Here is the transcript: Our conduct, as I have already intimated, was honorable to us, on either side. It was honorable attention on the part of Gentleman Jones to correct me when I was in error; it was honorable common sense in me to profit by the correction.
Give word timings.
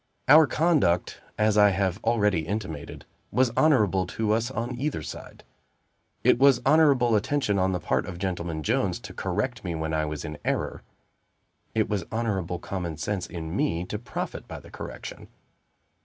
Our 0.27 0.47
conduct, 0.47 1.21
as 1.37 1.59
I 1.59 1.69
have 1.69 1.99
already 2.03 2.39
intimated, 2.47 3.05
was 3.29 3.51
honorable 3.55 4.07
to 4.07 4.31
us, 4.31 4.49
on 4.49 4.75
either 4.79 5.03
side. 5.03 5.43
It 6.23 6.39
was 6.39 6.59
honorable 6.65 7.15
attention 7.15 7.59
on 7.59 7.71
the 7.71 7.79
part 7.79 8.07
of 8.07 8.17
Gentleman 8.17 8.63
Jones 8.63 8.97
to 8.97 9.13
correct 9.13 9.63
me 9.63 9.75
when 9.75 9.93
I 9.93 10.05
was 10.05 10.25
in 10.25 10.39
error; 10.43 10.81
it 11.75 11.87
was 11.87 12.03
honorable 12.11 12.57
common 12.57 12.97
sense 12.97 13.27
in 13.27 13.55
me 13.55 13.85
to 13.85 13.99
profit 13.99 14.47
by 14.47 14.59
the 14.59 14.71
correction. 14.71 15.27